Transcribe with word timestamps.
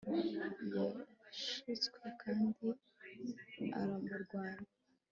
Yashutswe 1.67 2.05
kandi 2.21 2.67
aramurwanya 3.79 4.67